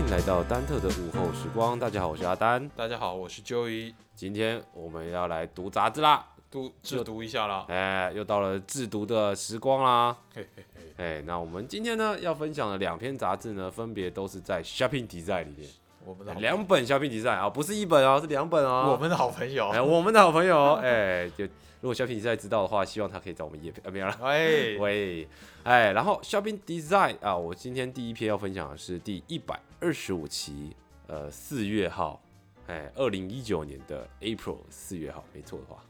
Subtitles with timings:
[0.00, 1.78] 迎来到丹特的午后时光。
[1.78, 2.66] 大家好，我是阿丹。
[2.70, 7.66] 大家好，我是 Joey，今天我们要来读杂志啦，读制读一下啦。
[7.68, 10.16] 哎，又到了制读的时光啦。
[10.34, 15.68] 嘿嘿嘿，哎，那我们今天呢要分享的两篇杂志呢，分别都是在 Shopping Design 里面，
[16.06, 18.90] 我们的好两本 Shopping Design 啊，不是一本哦，是两本哦。
[18.92, 21.44] 我们的好朋友，哎，我们的好朋友，哎，就
[21.82, 24.16] 如果 Shopping Design 知道的话，希望他可以找我们叶配，呃，没有啦。
[24.24, 25.28] 喂，喂，
[25.62, 30.74] 哎，然后 Shopping Design 啊，我今天第一篇要分享的是第一百二十五期，
[31.06, 32.22] 呃，四月号，
[32.66, 35.82] 哎，二零一九年的 April 四月号，没错的话，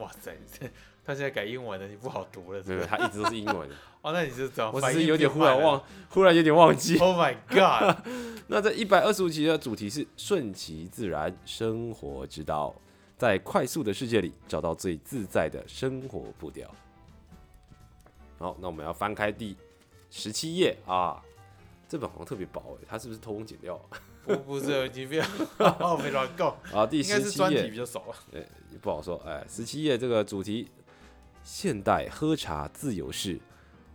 [0.00, 0.66] 哇塞，这
[1.04, 2.86] 他现在改英文了，你不好读了，没有，是不是？
[2.86, 4.70] 他一直都是英文的， 哦，那你是怎么？
[4.72, 6.96] 我只是有点忽然忘，忽然有点忘记。
[6.98, 8.06] Oh my god！
[8.48, 12.74] 那这一百二十五期的主题是顺其自然生活之道，
[13.18, 16.72] 在快速的世界里找到最自在的生活步调。
[18.38, 19.56] 好，那我们要翻开第
[20.10, 21.22] 十七页啊，
[21.92, 23.78] 这本好像特别薄哎，它是不是偷工减料
[24.24, 25.22] 不不是，你不要，
[25.78, 26.86] 哦，没乱够，啊？
[26.86, 28.16] 第十七页比较少啊。
[28.80, 30.70] 不好说，哎，十七页这个主题，
[31.44, 33.38] 现代喝茶自由式，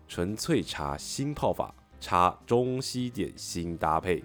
[0.08, 4.23] 纯粹茶新泡法，茶中西点新搭配。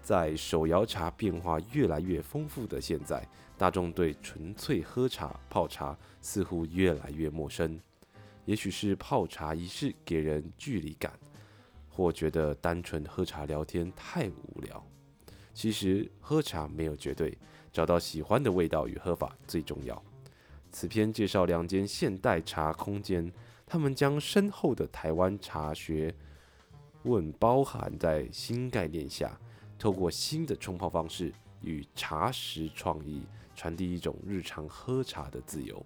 [0.00, 7.80] 在手摇茶变化越来越丰富的现在，大众对纯粹喝茶泡茶似乎越来越陌生。
[8.44, 11.12] 也许是泡茶仪式给人距离感，
[11.92, 14.84] 或觉得单纯喝茶聊天太无聊。
[15.54, 17.36] 其实喝茶没有绝对，
[17.70, 20.02] 找到喜欢的味道与喝法最重要。
[20.70, 23.30] 此篇介绍两间现代茶空间，
[23.66, 26.14] 他们将深厚的台湾茶学
[27.02, 29.38] 问包含在新概念下，
[29.78, 33.22] 透过新的冲泡方式与茶食创意，
[33.54, 35.84] 传递一种日常喝茶的自由。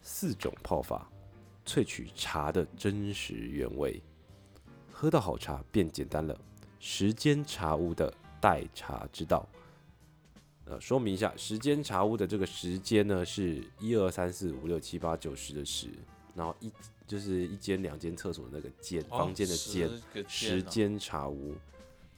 [0.00, 1.10] 四种泡法，
[1.66, 4.00] 萃取茶的真实原味，
[5.00, 6.36] 喝到好茶变简单了。
[6.80, 9.46] 时间茶屋的待茶之道。
[10.64, 15.88] 呃，说明一下，时间茶屋的这个时间呢，是一二三四五六七八九十的十，
[16.34, 16.72] 然后一
[17.06, 19.88] 就是一间两间厕所的那个间，房间的间，
[20.26, 21.54] 时间茶屋。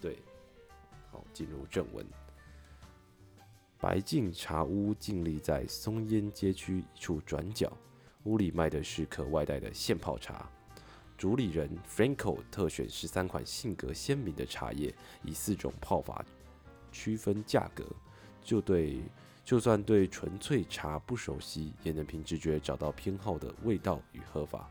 [0.01, 0.17] 对，
[1.11, 2.07] 好，进入正文。
[3.79, 7.71] 白净茶屋静立在松烟街区一处转角，
[8.25, 10.51] 屋里卖的是可外带的现泡茶。
[11.21, 16.25] 主理人 Franco 特选十三款性格鲜明的茶叶，以四种泡法
[16.91, 17.85] 区分价格。
[18.43, 19.03] 就对，
[19.45, 24.67] 就算对纯粹茶不熟悉，也能凭直觉找到偏好的味道与喝法。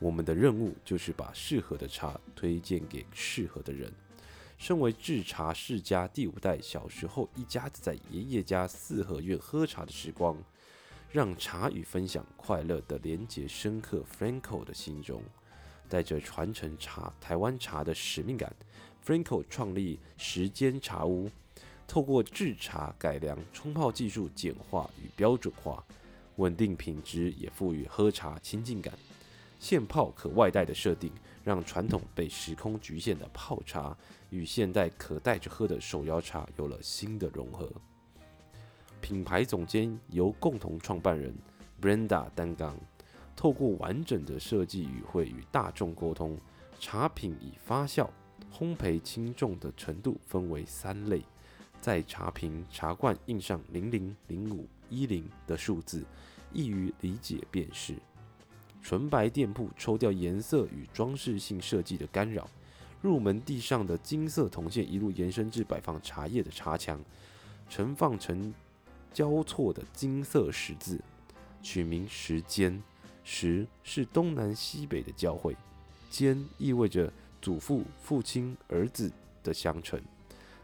[0.00, 3.92] 我们的任务就是把适合的茶推荐给适合的人。
[4.58, 10.36] 身为制茶世家第五代，小时候一家子在爷爷家四合院喝茶的时光，
[11.14, 15.22] 让茶与分享快乐的连结深刻 Franco 的心中。
[15.88, 18.52] 带着传承茶台湾茶的使命感
[19.06, 21.30] ，Franco 创立时间茶屋，
[21.86, 25.84] 透过制茶改良、冲泡技术简化与标准化，
[26.34, 28.92] 稳定品质，也赋予喝茶亲近感。
[29.60, 31.12] 现泡可外带的设定，
[31.44, 33.96] 让传统被时空局限的泡茶
[34.30, 37.72] 与现代可带着喝的手摇茶有了新的融合。
[39.04, 41.30] 品牌总监由共同创办人
[41.78, 42.74] Brenda 担纲，
[43.36, 46.38] 透过完整的设计语汇与大众沟通，
[46.80, 48.08] 茶品以发酵、
[48.50, 51.22] 烘焙轻重的程度分为三类，
[51.82, 56.02] 在茶瓶、茶罐印上零零、零五、一零的数字，
[56.50, 57.96] 易于理解辨识。
[58.80, 62.48] 纯白店铺抽掉颜色与装饰性设计的干扰，
[63.02, 66.98] 入门地上的金色铜线一路延伸至摆放茶叶的茶墙，
[67.68, 68.54] 盛放成
[69.14, 71.00] 交错的金色十字，
[71.62, 72.82] 取名时间。
[73.26, 75.56] 时是东南西北的交汇，
[76.10, 77.10] 间意味着
[77.40, 79.10] 祖父、父亲、儿子
[79.42, 79.98] 的相承，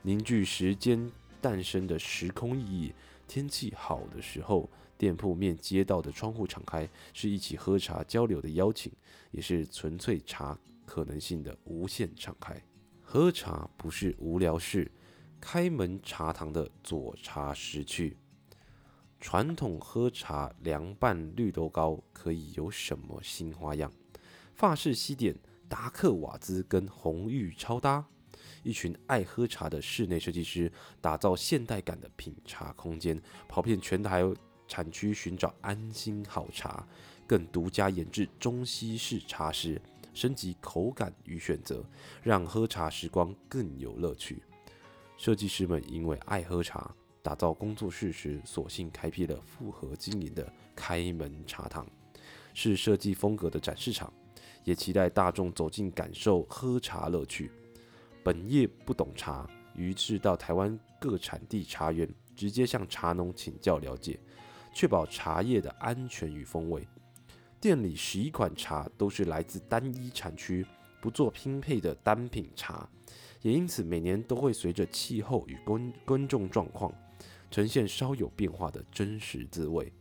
[0.02, 2.92] 凝聚时间诞生的时空意义。
[3.26, 4.68] 天气好的时候，
[4.98, 8.92] 店铺面街道的窗户敞开，是一起喝茶交流的邀请，
[9.30, 12.60] 也是纯粹茶可能性的无限敞开。
[13.00, 14.90] 喝茶不是无聊事，
[15.40, 18.18] 开门茶堂的左茶时趣。
[19.20, 23.92] 传统喝茶凉拌绿豆糕可以有什么新花样？
[24.54, 25.36] 法式西点
[25.68, 28.04] 达克瓦兹跟红玉超搭，
[28.62, 30.72] 一群爱喝茶的室内设计师
[31.02, 34.24] 打造现代感的品茶空间，跑遍全台
[34.66, 36.86] 产区寻找安心好茶，
[37.26, 39.80] 更独家研制中西式茶室，
[40.14, 41.84] 升级口感与选择，
[42.22, 44.42] 让喝茶时光更有乐趣。
[45.18, 51.86] 设计师们因为爱喝茶，打造工作室时，索性开辟了复合经营的开门茶堂，
[52.54, 54.12] 是设计风格的展示场，
[54.64, 57.50] 也期待大众走进感受喝茶乐趣。
[58.22, 64.18] 本业不懂茶，于是到台湾各产地茶园，直接向茶农请教了解，
[64.72, 66.86] 确保茶叶的安全与风味。
[67.60, 70.64] 店里十一款茶都是来自单一产区，
[71.02, 72.88] 不做拼配的单品茶，
[73.42, 76.90] 也因此每年都会随着气候与耕耕种状况，
[77.50, 79.92] 呈现稍有变化的真实滋味。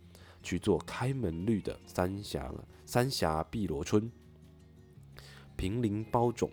[0.42, 2.50] 去做开门绿的三峡
[2.86, 4.10] 三峡碧螺春、
[5.54, 6.50] 平林包种、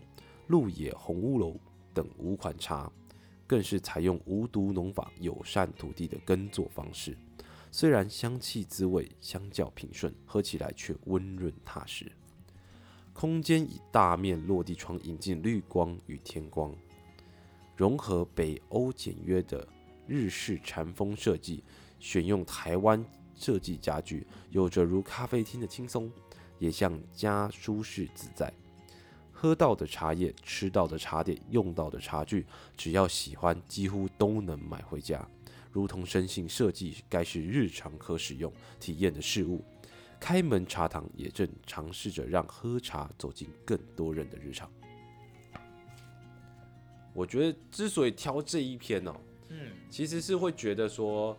[0.48, 1.58] 鹿野红乌楼
[1.94, 2.92] 等五款茶，
[3.48, 7.18] 更是采用无毒农法、友善土地的耕作方式。
[7.72, 12.12] 虽然香气滋味相较平顺，喝起来却温润踏实。
[13.14, 16.76] 空间以大面落地窗引进绿光与天光，
[17.78, 19.66] 融合北欧简约的
[20.07, 21.63] 日式禅风设计，
[22.00, 23.06] 选用台湾。
[23.39, 26.12] 设计家具有着如咖啡厅的轻松，
[26.57, 28.51] 也像家舒适自在。
[29.31, 35.24] 喝到的茶叶、吃到的茶点、用到的茶具，只要喜欢，几乎都能买回家。
[35.71, 39.63] 如同深信设计该是日常可使用、体验的事物。
[40.19, 44.68] 开门茶堂也正尝试着让喝茶走进更多人的日常。
[47.13, 49.15] 我觉得之所以挑这一篇哦，
[49.50, 51.38] 嗯，其实是会觉得说，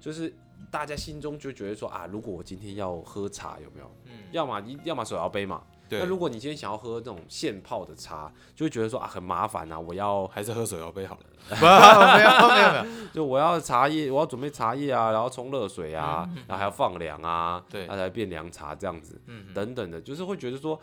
[0.00, 0.32] 就是。
[0.72, 3.88] 大家心中就觉得说啊，如果我今天要喝茶，有没有？
[4.06, 5.62] 嗯，要么你要么手摇杯嘛。
[5.88, 6.00] 对。
[6.00, 11.22] 那如果你今天想要喝这种现泡的茶，就会觉得说啊，很麻烦啊，我要还是喝手摇杯好了。
[11.62, 20.78] 没有没有没有，就我要茶叶，我要准备茶叶啊，然后冲热水啊，然后还要放凉啊，对，它才变凉茶这样子，嗯，等等的，就是会觉得说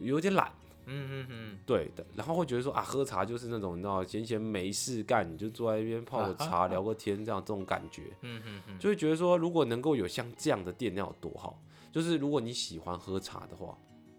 [0.00, 0.50] 有点懒。
[0.88, 8.04] 嗯嗯嗯，对的，然后会觉得说啊，喝茶就是那种你知道闲闲没事干，你就坐在一边泡个茶聊个天，这样这种感觉。
[8.22, 11.62] 嗯嗯嗯，就会觉得说，如果能够有像这样的店，那有多好。
[11.92, 13.76] 就是如果你喜欢喝茶的话，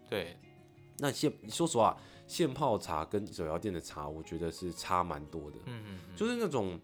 [0.08, 0.36] 对，
[0.98, 1.96] 那现说实话，
[2.26, 5.58] 现泡茶跟手摇店的茶，我觉得是差蛮多的。
[5.66, 6.78] 嗯嗯嗯，就是那种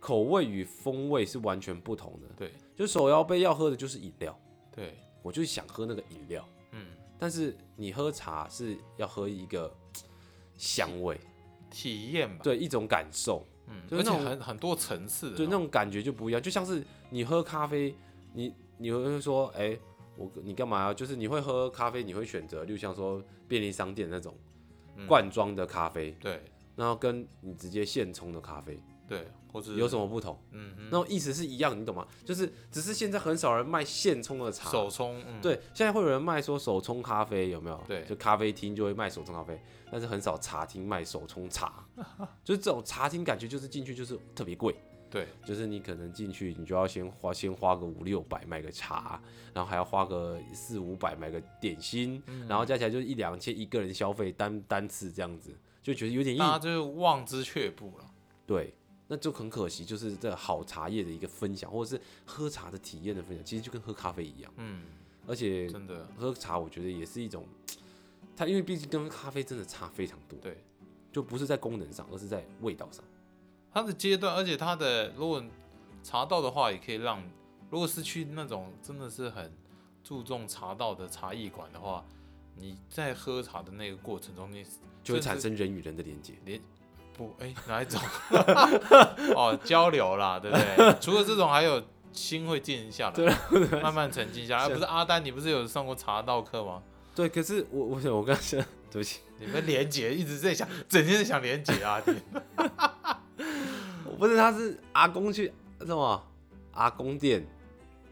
[0.00, 2.28] 口味与风味是完全不同的。
[2.36, 4.36] 对，就手摇杯要喝的就是饮料。
[4.74, 6.46] 对，我就是想喝那个饮料。
[7.22, 9.72] 但是你喝茶是要喝一个
[10.58, 11.16] 香味
[11.70, 12.40] 体验吧？
[12.42, 16.42] 对，一种感受，嗯，而且很很多层次，对那种感觉就不一样。
[16.42, 17.94] 就像是你喝咖啡，
[18.32, 19.78] 你你会说，哎，
[20.16, 20.92] 我你干嘛要？
[20.92, 24.36] 就是你会喝咖啡，你会选择，就像说便利商店那种
[25.06, 26.42] 罐装的咖啡，对，
[26.74, 28.82] 然后跟你直接现冲的咖啡。
[29.12, 30.38] 对，或者有什么不同？
[30.52, 32.06] 嗯，那种意思是一样，你懂吗？
[32.24, 35.22] 就是只是现在很少人卖现冲的茶，手冲。
[35.42, 37.78] 对，现在会有人卖说手冲咖啡，有没有？
[37.86, 39.60] 对，就咖啡厅就会卖手冲咖啡，
[39.90, 41.84] 但是很少茶厅卖手冲茶。
[42.42, 44.74] 就是这种茶厅感觉就是进去就是特别贵。
[45.12, 49.20] 对，就是你可能进去你就要先花先花个五六百买个茶，
[49.52, 56.38] 然后还要花个四五百买个点心，然后加起来就是一两千一个人消费单单次这样子，就觉得有点硬。
[56.38, 58.06] 大家就是望之却步了。
[58.46, 58.74] 对。
[59.12, 64.50] 那就很可惜，就是这好茶叶的一个分享，或者是喝茶的体验的分享，其实就跟喝咖啡一样。
[64.56, 64.84] 嗯，
[65.26, 67.46] 而且真的喝茶，我觉得也是一种，
[68.34, 70.38] 它因为毕竟跟咖啡真的差非常多。
[70.38, 70.64] 对，
[71.12, 73.04] 就不是在功能上，而是在味道上。
[73.70, 75.44] 它的阶段，而且它的如果
[76.02, 77.22] 茶道的话，也可以让，
[77.68, 79.52] 如果是去那种真的是很
[80.02, 82.02] 注重茶道的茶艺馆的话，
[82.56, 84.64] 你在喝茶的那个过程中，你
[85.04, 86.32] 就会产生人与人的连接。
[86.46, 86.58] 连
[87.16, 88.00] 不，哎，哪一种？
[89.36, 90.96] 哦，交流啦，对不对？
[91.00, 94.68] 除了这种，还有心会静下来，慢慢沉静下来。
[94.68, 96.82] 不是阿丹，你不是有上过茶道课吗？
[97.14, 98.58] 对，可是我，我想，我刚想，
[98.90, 102.00] 对不起，你们连结一直在想，整天在想连结啊！
[104.06, 106.22] 我不是，他是阿公去什么？
[106.72, 107.46] 阿公店，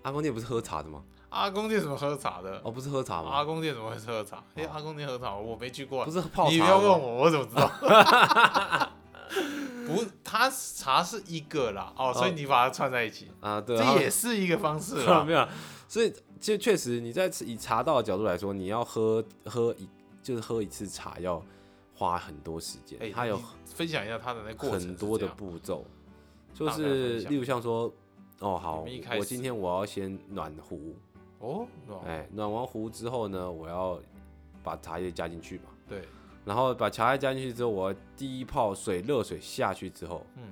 [0.02, 1.02] 阿公店不是喝茶的吗？
[1.30, 2.60] 阿公店怎么喝茶的？
[2.64, 3.30] 哦，不是喝茶吗？
[3.30, 4.42] 阿公店怎么会喝茶？
[4.54, 6.04] 哎，阿公店喝茶，我没去过。
[6.04, 6.50] 不是泡茶？
[6.50, 7.70] 你不要问我，我怎么知道？
[9.86, 15.22] 不，他茶是一个啦，哦，所以你把它串在一起啊，对，这也是一个方式啦。
[15.26, 15.48] 没有，
[15.88, 19.88] 所以其实确实你在以茶道的角度来说，你要喝喝一
[20.22, 21.40] 就是喝一次茶要
[21.94, 22.98] 花很多时间。
[23.00, 25.84] 哎，他有分享一下他的那过程，很多的步骤，
[26.52, 27.92] 就是例如像说，
[28.40, 28.84] 哦，好，
[29.16, 30.96] 我今天我要先暖壶。
[31.40, 31.66] 哦，
[32.06, 34.00] 哎，暖完壶之后呢，我要
[34.62, 35.64] 把茶叶加进去嘛。
[35.88, 36.02] 对。
[36.44, 40.42] 然后把茶叶加进去之后，我第一泡水热水下去之后，嗯，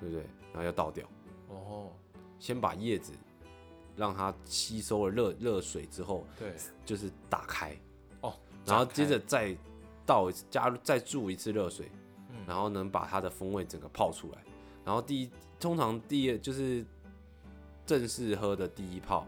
[0.00, 0.22] 对不对？
[0.52, 1.06] 然后要倒掉。
[1.48, 1.90] 哦。
[2.38, 3.12] 先把叶子
[3.96, 7.76] 让它吸收了热热水之后，对，就是打开。
[8.20, 8.32] 哦。
[8.64, 9.56] 然后接着再
[10.04, 11.90] 倒加入再注一次热水，
[12.28, 14.44] 嗯，然后能把它的风味整个泡出来。
[14.84, 16.84] 然后第一通常第一就是
[17.84, 19.26] 正式喝的第一泡。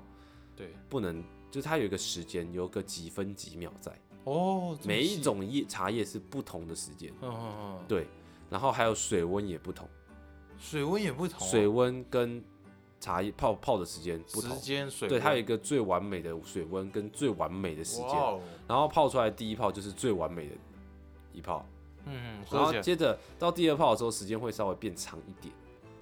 [0.58, 3.96] 对，不能，就是它有一个时间，有个几分几秒在。
[4.24, 4.76] 哦。
[4.84, 8.08] 每一种叶茶叶是不同的时间，嗯嗯嗯，对。
[8.50, 9.88] 然后还有水温也不同，
[10.58, 12.42] 水温也不同、啊，水温跟
[12.98, 14.56] 茶叶泡泡的时间不同。
[14.56, 14.60] 时。
[14.62, 20.54] 间水，对，它有一个最完美的水温跟最完美的时间，然后泡出来第一泡就是最完美的
[21.32, 21.64] 一泡，
[22.06, 25.54] 嗯，嗯然后接着到第二泡的时候，时间会稍微变长一点，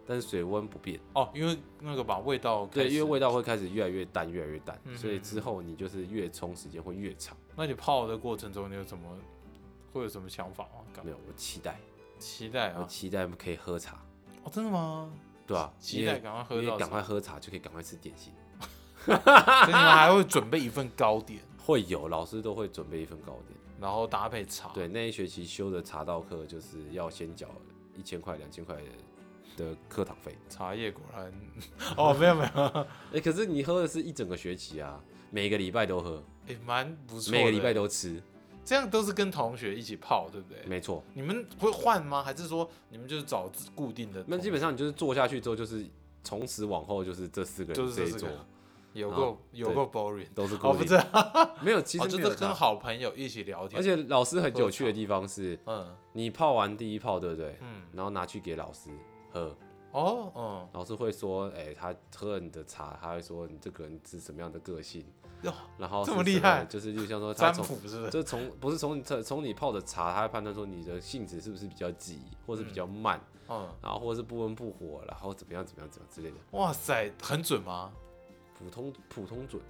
[0.06, 1.00] 但是水温不变。
[1.14, 7.36] 哦，因为那个把味道对，因为味道会开始越来越淡，越来越淡，嗯所以之后你就是越冲时间会越长。
[7.56, 9.18] 那你泡的过程中，你有什么
[9.92, 10.84] 会有什么想法吗？
[10.94, 11.80] 感没有，我期待，
[12.18, 12.84] 期待啊！
[12.88, 14.00] 期待可以喝茶，
[14.44, 15.12] 哦，真的吗？
[15.46, 18.32] 对啊、期待赶快喝赶快喝茶就可以赶快吃点心。
[19.04, 19.18] 所以
[19.66, 23.56] 你们还会准备一份糕点， 会有老师都会准备一份糕点。
[23.80, 24.70] 然后搭配茶。
[24.70, 27.48] 对，那一学期修的茶道课就是要先缴
[27.94, 28.74] 一千块、两千块
[29.56, 30.36] 的的课堂费。
[30.48, 31.32] 茶叶果然，
[31.96, 37.32] 哦，没有没有，哎、可是你喝的是一整个学期啊，每个礼拜都喝，哎，蛮不错。
[37.32, 38.22] 每个礼拜都吃，
[38.64, 40.62] 这样都是跟同学一起泡，对不对？
[40.66, 41.02] 没错。
[41.14, 42.22] 你们会换吗？
[42.22, 44.24] 还是说你们就是找固定的？
[44.28, 45.84] 那基本上你就是坐下去之后，就是
[46.22, 48.28] 从此往后就是这四个就人这一桌
[48.92, 50.24] 有然后够有够 boring。
[50.24, 50.98] 哦，都是固定
[51.60, 53.78] 没有，其哦，就是跟好朋友一起聊天。
[53.78, 57.58] 而且老师很有趣的地方是，嗯你泡完第一泡，对不对？
[57.60, 58.88] 嗯，然后拿去给老师
[59.36, 59.56] 喝，
[59.92, 65.04] 哦嗯，老师会说，哎、他喝了你的茶，他会说你这个人是什么样的个性，
[65.42, 68.10] 哟然后这么么厉害就是就像说他占从卜是不是？
[68.10, 77.92] 就从不是从从从你泡的茶，他会判断说你的性子是不是比较急，或是比较慢，嗯，然后或者是不温不火，然后怎么样怎么样怎么样之类的，哇塞，很准吗？
[78.58, 79.60] 普通普通准，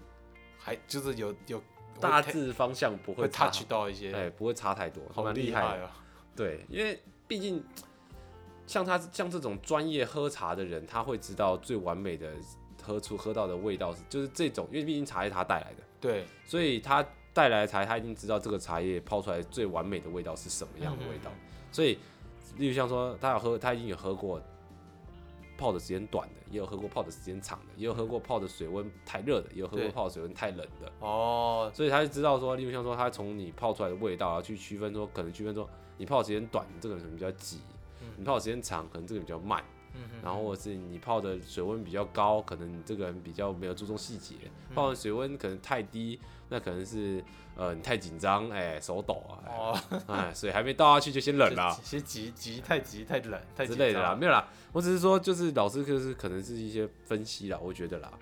[0.58, 1.61] 还就是有有
[1.99, 5.52] 大致方向不会会差 touch 到一些，哎、不会差太多，好蛮厉。
[5.52, 5.90] 害啊！
[6.37, 7.64] 对，因为毕竟
[8.66, 12.32] 像他像这种专业喝茶的人，他会知道最完美的
[12.82, 21.30] 喝出喝到的味道是就是这种，因为毕竟茶叶他带来的，对，所以他带来的茶，他已经知道这个茶叶泡出来最完美的味道是什么样的味道。
[21.30, 21.99] 嗯所以，
[22.56, 24.40] 例如像说他有喝，他已经有喝过
[25.58, 30.90] 泡的时间短的，也有喝过泡的时间长的，也有喝过泡的水温太热的，也有喝过泡的水温太冷的。
[31.00, 35.68] 哦，所以他就知道说，例如像说他从你泡出来的味道，然后去区分说，可能区分说
[35.99, 37.58] 你泡的时间短，这个人可能比较急；
[38.16, 39.62] 你泡的时间长，可能这个人比较慢。
[40.22, 44.34] 然后或者是你泡的水温比较高，可能你这个人比较没有注重细节；
[44.74, 47.24] 泡的水温可能太低，那可能是
[47.56, 49.72] 呃你太紧张，哎、手抖啊，
[50.06, 58.12] 哎水还没倒下去就先冷了先急急太急太冷太类的啦，没有啦，我只是说就是老师就是可能是一些分析啦，我觉得啦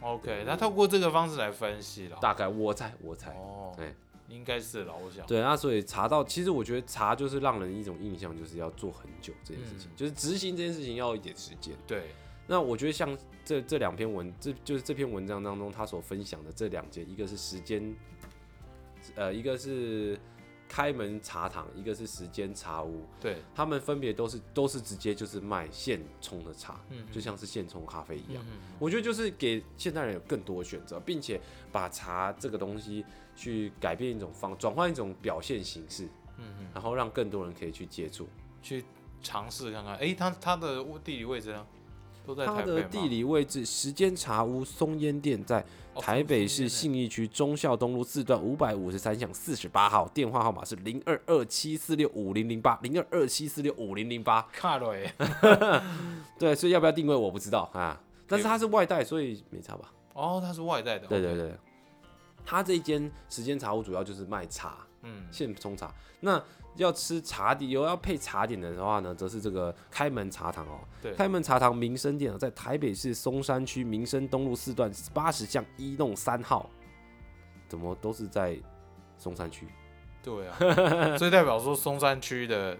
[0.00, 2.16] ，OK，他透过这个方式来分析了。
[2.22, 3.94] 大概我猜我猜，哦，对
[4.28, 5.26] 应该是了，我想。
[5.26, 11.74] 对，那所以茶道，其实我觉得茶就是让人一种印象，就是要做很久这件事情，嗯就是执行这件事情要一点时间。
[11.86, 12.10] 对，
[12.46, 17.94] 那我觉得像这这两篇文，这就是这篇文章当中他所分享的这两件，一个是时间，
[19.14, 20.18] 呃，一个是
[20.68, 28.44] 开门茶堂，一个是时间茶屋，对，他们分别都是都是直接就是卖现冲的茶，嗯就像是现冲咖啡一样。
[28.50, 31.40] 嗯我觉得就是给现代人有更多的选择，并且
[31.72, 33.02] 把茶这个东西
[33.38, 36.06] 去改变一种方，转换一种表现形式，
[36.38, 38.28] 嗯嗯，然后让更多人可以去接触。
[38.60, 38.84] 去
[39.22, 39.96] 尝试看看。
[39.98, 41.64] 哎，它它的地理位置呢？
[42.26, 45.64] 都在它台北吗的地理位置，时间茶屋松烟店在
[45.94, 54.42] 哦台北市信义区忠孝东路四段五百五十三巷四十八号，电话号码是零二二七四六五零零八零二二七四六五零零八。
[54.52, 55.10] 卡了耶。
[56.38, 59.90] 对，所以要不要定位我不知道啊，但是它是外带，所以没差吧？
[60.12, 61.06] 哦，它是外带的。
[61.06, 61.54] 对对对，
[62.50, 65.94] 它这一间时间茶屋主要就是卖茶，嗯，现冲茶。
[66.20, 66.42] 那
[66.76, 70.80] 要吃茶点，有要配茶点的话呢，则是这个开门茶堂哦。
[71.02, 76.70] 对开门茶堂民生店哦，在台北市松山区民生东路四段八十巷一弄三号。
[77.68, 78.58] 怎么都是在
[79.18, 79.68] 松山区？
[80.22, 80.56] 对啊，
[81.18, 82.74] 所以代表说松山区的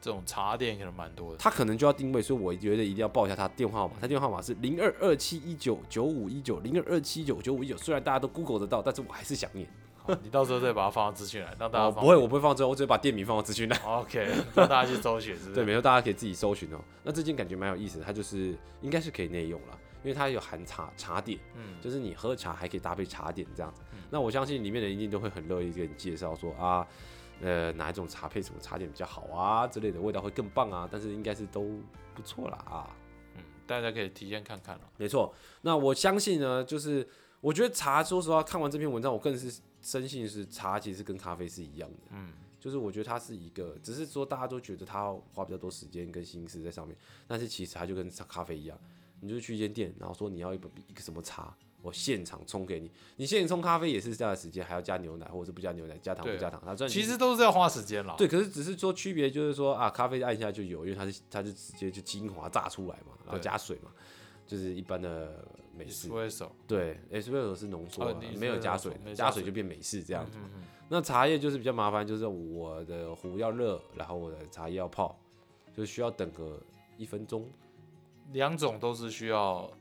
[0.00, 1.38] 这种茶店可能蛮多的。
[1.38, 3.94] 他可能就要定位，所以我觉得一定要报一下他的电话号码。
[4.00, 7.76] 他电话号码是零二二七一九九五一九零二二七九九五一九。
[7.76, 9.68] 虽然大家都 Google 得到，但是我还是想念。
[10.02, 13.78] 好你到时候再把它放到资讯栏，让大家哦，不会，我不会放最后，我只会把店名放到资讯栏。
[13.82, 15.54] OK，让大家去搜寻，是不是？
[15.56, 16.80] 对，没有，大家可以自己搜寻哦。
[17.02, 23.82] 那这件感觉蛮有意思的，它就是应该是可以内用了，因为它有含茶茶点，嗯，就是你喝茶还可以搭配茶点这样子。
[23.92, 26.84] 嗯那我相信里面的人一定都会很乐意给你介绍说啊，
[27.40, 30.88] 呃，哪一种茶配什么茶点比较好啊之类的，味道会更棒啊。
[30.90, 31.62] 但是应该是都
[32.14, 32.96] 不错啦啊。
[33.36, 34.90] 嗯，大家可以提前看看了。
[34.96, 37.08] 没错，那我相信呢，就是
[37.40, 41.96] 我觉得茶，说实话，看完这篇文章，我更是深信是茶其实跟咖啡是一样的。
[42.10, 48.78] 嗯，就是我觉得它是一个，只是说大家都觉得它花比较多时间跟心思在上面，但是其实它就跟咖啡一样，
[49.20, 52.90] 你就是去一间店，然后说你要一本一个什么茶，我现场冲给你。
[53.16, 56.60] 你现场冲咖啡也是这样的时间，还要加牛奶，或者是不加牛奶，加糖不加糖。
[56.64, 58.14] 它这其实都是要花时间了。
[58.18, 63.90] 对，可是只是说区别就是说啊，咖啡按一下就有，因为它是它是直接就精华榨出来嘛，然后加水嘛，
[64.46, 65.44] 就是一般的
[65.76, 66.08] 美式。
[66.08, 70.38] ，espresso 对，espresso 是浓缩的，没有加水加加水水就变美式这样子。
[70.92, 75.16] 那茶叶就是比较麻烦，就是我的壶要热，然后我的茶叶要泡，
[75.72, 76.60] 就需要等个
[76.96, 77.48] 一分钟。
[78.32, 79.79] 两种都是需要就是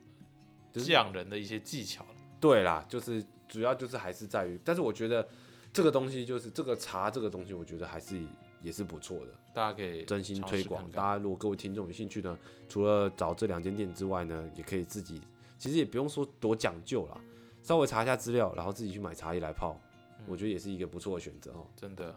[0.74, 2.10] 匠人的一些技巧的
[2.40, 5.28] 对啦，就是主要就是还是在于，但是我觉得
[5.74, 8.22] 这个东西就是这个茶这个东西，我觉得还是
[8.62, 10.82] 也是不错的，大家可以真心推广。
[10.84, 15.22] 看看大家如果各位听众有兴趣呢，除了找这两间店之外呢，也可以自己，
[15.58, 17.20] 其实也不用说多讲究啦，
[17.62, 19.80] 稍微查一下资料，然后自己去买茶叶来泡，
[20.28, 21.68] 我觉得也是一个不错的选择哦。
[21.76, 22.16] 真的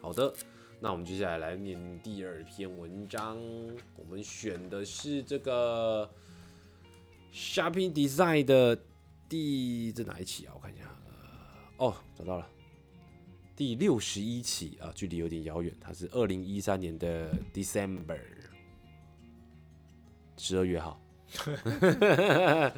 [0.00, 0.32] 好的，
[0.80, 3.38] 那我们接下来来念第二篇文章。
[3.96, 6.10] 我们选的是这个
[7.52, 8.82] Shopping Design 的
[9.28, 10.54] 第这哪一期啊？
[10.54, 10.84] 我看一下，
[11.76, 12.48] 呃哦，找到了，
[13.54, 18.18] 第六十一期啊，距离有点遥远，它是二零一三年的 December
[20.38, 20.98] 十二月号。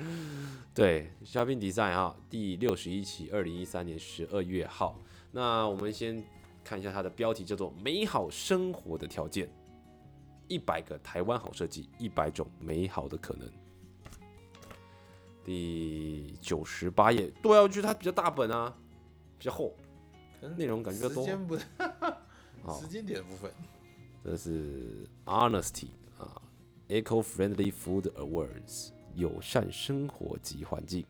[0.74, 5.00] 对，Shopping Design 哈，第六十一期，二零一三年十二月号。
[5.30, 6.20] 那我们先
[6.64, 9.48] 看一下它的标题，叫做“美好生活的条件”，
[10.48, 13.48] 一百个台湾好设计，一百种美好的可能。
[15.44, 18.74] 第九十八页，对啊，我觉得它比较大本啊，
[19.38, 19.76] 比较厚，
[20.40, 21.22] 可能内容感觉多。
[21.22, 21.56] 时间不
[22.80, 23.52] 时间点的部分，
[24.24, 26.40] 这是 Honesty 啊
[26.88, 31.04] ，Eco-friendly Food Awards，友善生活及环境。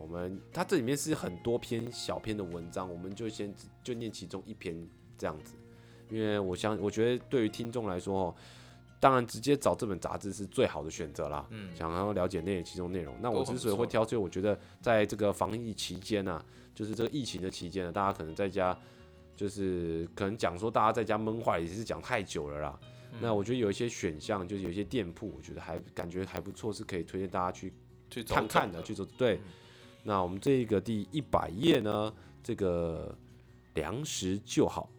[0.00, 5.54] 我们它这里面是很多篇小篇的文章，我们就先就念其中一篇这样子，
[6.10, 8.34] 因为我想我觉得对于听众来说哦，
[9.06, 11.46] 当然直接找这本杂志是最好的选择啦。
[11.50, 18.76] 嗯，想要了解内其中内容，那我之所以会挑，所以我觉得在这个防疫期间呢、就是这个疫情的期间呢，大家可能在家，
[19.36, 22.80] 就是可能讲说大家在家闷坏，也是讲太久了啦。
[22.82, 22.88] 嗯
[23.20, 27.72] 那我觉得有一些选项，就是有一些店铺，我觉得还感觉还不错，是可以推荐大家去
[28.10, 29.04] 去看看的，去走。
[29.16, 29.40] 对，嗯
[30.02, 33.16] 那我们这个第一百页呢，这个
[33.74, 34.90] 粮食就好，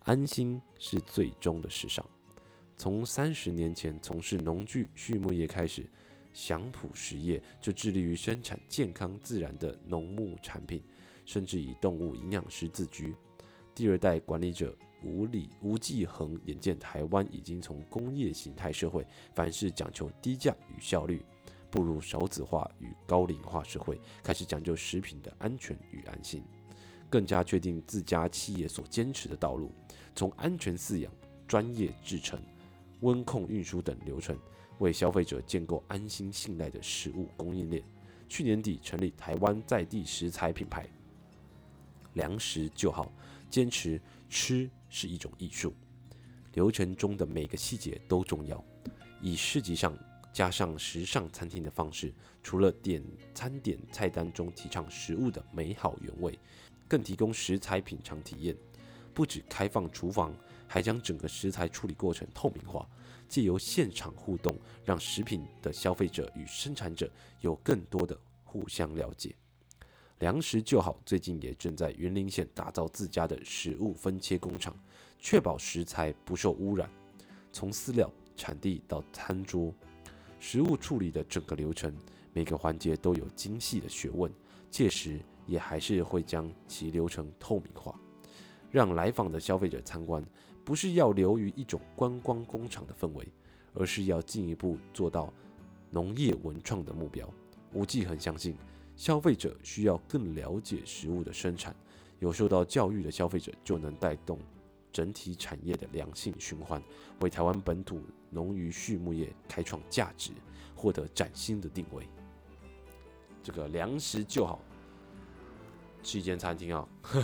[0.00, 2.04] 安心是最终的时尚。
[2.84, 5.88] 从三十年前从事农具畜牧业开始，
[6.34, 10.82] 祥普实业就致力于生产健康自然的农牧产品，
[11.24, 13.14] 甚至以动物营养师自居。
[13.74, 19.02] 第二代管理者吴理吴继恒眼见台湾已经从工业形态社会，
[19.34, 21.24] 凡事讲求低价与效率，
[21.70, 26.42] 步入少子化与高龄化社会，开始讲究食品的安全与安心，
[27.08, 29.72] 更加确定自家企业所坚持的道路，
[30.14, 31.10] 从安全饲养、
[31.48, 32.38] 专业制成、
[33.04, 34.36] 温控运输等流程，
[34.78, 37.84] 为消费者建构安心信赖的食物供应链。
[38.28, 40.88] 去年底成立台湾在地食材品牌
[42.14, 43.12] “粮食就好”，
[43.50, 45.74] 坚持吃是一种艺术，
[46.54, 48.64] 流程中的每个细节都重要，
[49.20, 49.96] 以市集上
[50.32, 52.10] 加上时尚餐厅的方式，
[52.42, 56.36] 除了点餐点菜单中提倡食物的美好原味，
[56.88, 58.56] 更提供食材品尝体验。
[59.14, 60.34] 不止开放厨房，
[60.66, 62.86] 还将整个食材处理过程透明化，
[63.28, 67.08] 借由现场互动，让食品的消费者与生产者
[67.40, 69.34] 有更多的互相了解。
[70.18, 74.76] 粮食就好，最近也正在云林县打造自家的食物分切工厂，
[75.18, 76.90] 确保食材不受污染，
[77.52, 79.72] 从饲料、产地到餐桌，
[80.38, 81.94] 食物处理的整个流程，
[82.32, 84.32] 每个环节都有精细的学问。
[84.70, 87.96] 届时也还是会将其流程透明化，
[88.74, 90.20] 让来访的消费者参观，
[90.64, 93.24] 不是要流于一种观光工厂的氛围，
[93.72, 95.32] 而是要进一步做到
[95.92, 97.24] 农业文创的目标。
[97.72, 98.56] 吴继很相信，
[98.96, 101.72] 消费者需要更了解食物的生产，
[102.18, 104.40] 有受到教育的消费者就能带动
[104.90, 106.82] 整体产业的良性循环，
[107.20, 110.32] 为台湾本土农渔畜牧业开创价值，
[110.74, 112.08] 获得崭新的定位。
[113.40, 114.60] 这个粮食就好，
[116.02, 116.88] 是一间餐厅啊、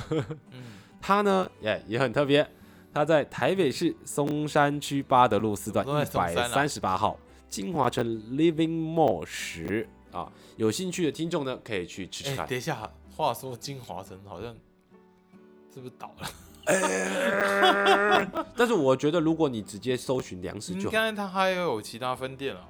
[0.53, 0.63] 嗯，
[1.01, 2.47] 它呢也也很特别，
[2.93, 12.47] 它在台北市松山区八德路四段一百三十八号金华城 Living Mall 十啊，有兴趣的听众呢可以去吃吃哎、看。
[12.47, 14.55] 等一下，话说金华城好像
[15.73, 16.29] 是不是倒了？
[18.55, 22.69] 但是我觉得如果你直接搜寻粮食就好，应该它还有其他分店啊，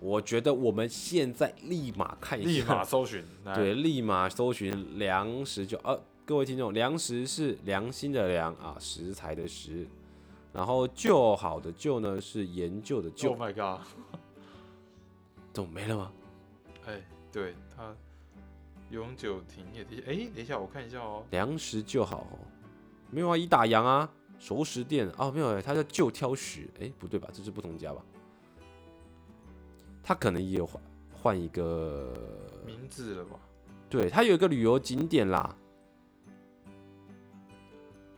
[0.00, 3.24] 我觉得我们现在立马看一下，立马搜寻。
[3.44, 5.98] 来对，，立马搜寻粮食就呃，
[6.32, 9.86] 各位听众，粮食是良心的良啊，食材的食，
[10.50, 13.86] 然后就好的就呢是研究的就 Oh，my god！
[15.52, 16.10] 怎么没了吗？
[16.86, 17.94] 哎，对它
[18.88, 22.38] 永久停业的，哎，等一下我看一下哦，粮食就好哦，
[23.10, 27.28] 没有啊，以打烊啊，熟食店哦，没有哎，它叫就挑食，哎，不对吧？
[27.30, 28.02] 这是不同家吧？
[30.02, 32.10] 他可能也有换换一个
[32.64, 33.38] 名字了吧？
[33.90, 35.54] 对，它有一个旅游景点啦，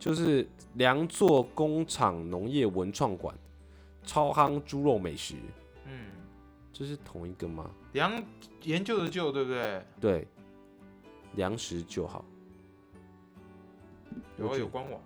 [0.05, 3.35] 就是良作工厂农业文创馆，
[4.05, 5.35] 超夯猪肉美食，
[5.87, 6.11] 嗯，
[6.75, 7.71] 这是同一个吗？
[7.95, 8.23] 良
[8.65, 9.83] 研究的究，对不对？
[9.99, 10.29] 对，
[11.37, 12.23] 粮食就好，
[14.39, 15.01] 有啊有官网，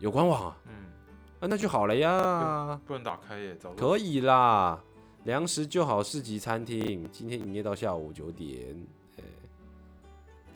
[0.00, 0.74] 有官网啊，嗯，
[1.40, 4.78] 啊，那就好了呀，不能打开耶，早可以啦，
[5.24, 8.76] 粮食就好市集餐厅，今天营业到下午九点，
[9.16, 9.24] 哎、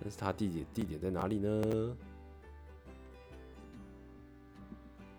[0.03, 1.97] 但是它地点地点在哪里呢？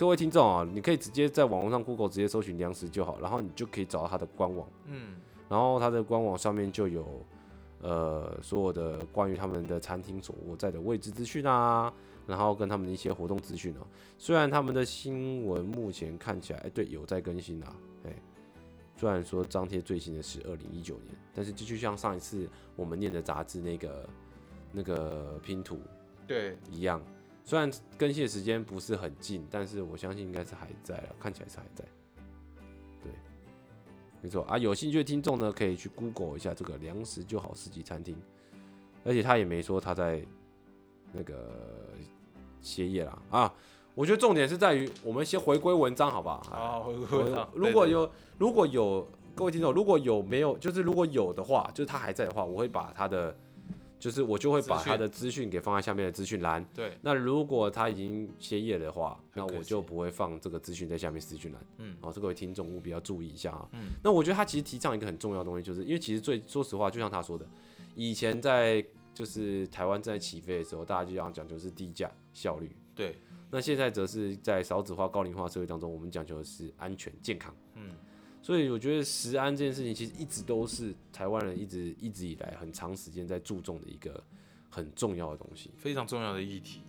[0.02, 7.24] 各位听众啊，你可以直接在网络上 Google 直接搜寻粮食就好，然后你就可以找到它的官网，嗯，然后它的官网上面就有
[7.84, 11.94] 呃所有的关于他们的餐厅所握在的位置资讯啊，
[12.26, 13.86] 然后跟他们的一些活动资讯哦。
[14.18, 18.16] 虽然他们的新闻目前看起来，哎，对，有在更新啊，哎，
[18.98, 24.10] 虽然说张贴最新的是二零一九年，但是这就像上一次我们念的杂志那个
[24.72, 25.80] 那个拼图
[26.26, 27.00] 对，一样，
[27.44, 31.84] 虽然更新的时间不是很近，但是我相信应该是还在了，看起来是还在。
[33.04, 33.12] 对，
[34.22, 38.16] 没错啊，有兴趣的听众呢，可以去 Google 一下这个粮食就好四季餐厅，
[39.04, 40.26] 而且他也没说他在
[41.12, 41.50] 那个
[42.62, 43.54] 歇业啦啊。
[43.94, 46.42] 我觉得重点是在于我们先回归文章，好不好？
[46.44, 53.36] 好，回归文章如果有如果有各位听众，如果有没有，就是如果有的话，就是他还在的话，我会把他的，
[54.02, 56.66] 就是我就会把他的资讯给放在下面的资讯栏。
[56.74, 61.62] 对，那如果他已经歇业的话，那我就不会放这个资讯在下面资讯栏。
[61.78, 63.70] 嗯，好，这各位听众务必要注意一下啊。
[63.74, 67.48] 嗯，那我觉得他其实提倡一个很重要的东西，就是因为其实最说实话，就像他说的，
[67.94, 68.84] 以前在
[69.14, 72.76] 就是台湾正在起飞的时候，大家就想讲究是低价效率。
[72.96, 73.16] 对，
[73.52, 77.56] 那现在则是在少子化、高龄化社会当中，我们讲求的是安全、健康。
[77.76, 77.92] 嗯，
[78.42, 84.24] 所以我觉得食安这件事情，其实一直都是台湾人一直一直以来很长时间在注重的一个
[84.70, 85.70] 很重要的东西。
[85.78, 86.82] 非常重要的议题。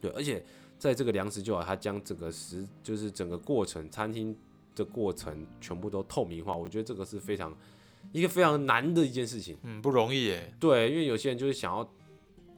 [0.00, 0.44] 对，而且
[0.78, 4.36] 在这个粮食就好，它将整个食就是整个过程，餐厅
[4.74, 7.56] 的过程全部都透明化，我觉得这个是非常
[8.12, 9.56] 一个非常难的一件事情。
[9.62, 11.88] 嗯，不容易耶，对，因为有些人就是想要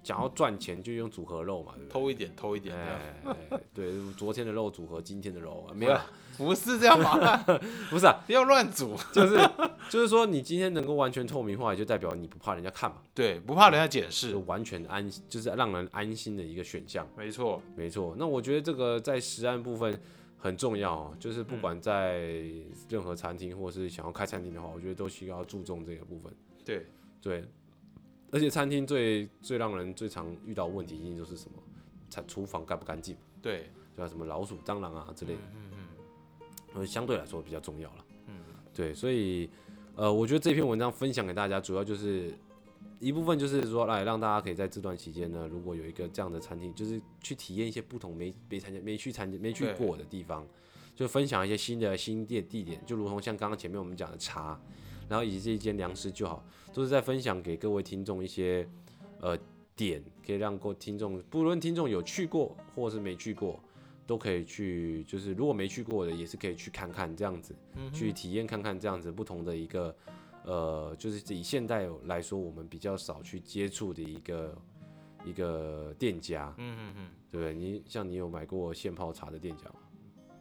[0.03, 1.93] 想要赚钱，就用组合肉嘛，对不对？
[1.93, 2.77] 偷一点，偷一点。
[3.75, 5.99] 对，昨天的肉组合今天的肉，没有，
[6.37, 7.37] 不是这样嘛，
[7.91, 8.97] 不是啊，不要乱组。
[9.13, 9.37] 就是
[9.91, 14.37] 就是说，你今天能够完全透明化，也就代表你不怕人家看嘛，对，不怕人家检是视。
[14.47, 17.07] 完全安，就是让人安心的一个选项。
[17.17, 20.01] 没错，没错，那我觉得这个在食安部分
[20.37, 22.21] 很重要哦，就是不管在
[22.89, 26.33] 任何餐厅或是想要开餐厅的话，我觉得都需要注重这个部分。
[26.65, 26.87] 对，
[27.21, 27.45] 对，
[28.31, 31.57] 而且餐厅最最让人最常遇到问题，一定就是什么，
[32.11, 34.09] 餐厨房干不干净，对，对吧？
[34.09, 35.79] 什么老鼠、蟑螂啊之类的，嗯嗯
[36.75, 38.05] 呃，相对来说比较重要了。
[38.27, 38.35] 嗯，
[38.75, 39.49] 对，所以
[39.97, 42.33] 呃，我觉得这篇文章分享给大家，主要就是
[43.01, 50.47] 一部分就是说，来让大家可以在这段期间呢，如果有一个这样的餐厅，就是去体验一些不同没没参加、没去参加、没去过的地方，
[50.95, 54.61] 就分享一些新的新店地点，就如同像刚刚前面我们讲的茶，
[55.09, 58.69] 然后以及这一间粮食就好，都是在分享给各位听众一些
[59.21, 59.39] 呃
[59.75, 63.59] 点，可以让各位听众，不论听众有去过或是没去过。
[64.09, 69.95] 都可以去，就是如果没去过的，也是可以去看看这样子，嗯去体验看看这样子不同的一个，
[70.45, 74.59] 呃，就是以现代来说，我们比较少去接触的一个
[75.27, 77.53] 一个店家，嗯嗯嗯，对不对？
[77.53, 79.75] 你像你有买过现泡茶的店家吗？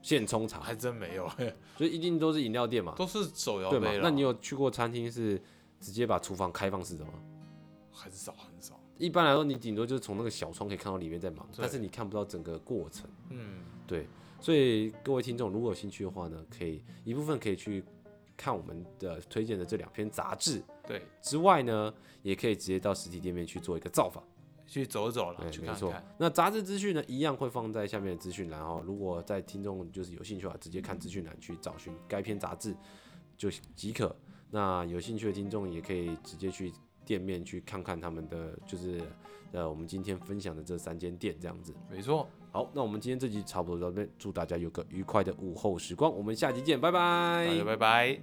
[0.07, 1.29] 现冲茶，还真没有，
[1.75, 3.99] 所以一定都是饮料店嘛，都是手摇对嘛杯？
[4.01, 5.37] 那你有去过餐厅是
[5.81, 7.11] 直接把厨房开放式的吗？
[7.91, 8.79] 很少很少。
[8.97, 13.05] 一般来说，你顶多就是从那个小窗可以看到里面在忙，但是你看不到整个过程。
[13.31, 14.07] 嗯，对，
[14.39, 17.83] 所以各位听众如果有兴趣的话呢，可以一部分可以去
[18.37, 24.23] 看我们的推荐的这两篇杂志对，之外呢，也可以直接到实体店面去做一个造访。
[24.67, 26.03] 去走走了，没错去看看。。
[26.17, 28.83] 那杂志资讯呢，一样会放在下面的资讯栏哦。
[28.85, 32.75] 如果在听众就是有兴趣的话，直接看资讯栏去找寻该篇杂志
[33.37, 34.15] 就即可。
[34.51, 36.71] 那有兴趣的听众也可以直接去
[37.05, 39.01] 店面去看看他们的，就是
[39.51, 41.73] 呃我们今天分享的这三间店这样子。
[41.89, 48.21] 没错，好，那我们今天这集差不多到这边，祝大家有个愉快的午后时光，我们下期见，拜拜大家拜拜。